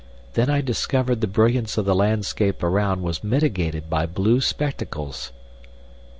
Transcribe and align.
Then 0.33 0.49
I 0.49 0.61
discovered 0.61 1.21
the 1.21 1.27
brilliance 1.27 1.77
of 1.77 1.85
the 1.85 1.93
landscape 1.93 2.63
around 2.63 3.03
was 3.03 3.23
mitigated 3.23 3.87
by 3.87 4.07
blue 4.07 4.41
spectacles. 4.41 5.31